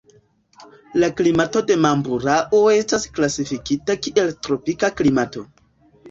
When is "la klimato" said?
1.01-1.59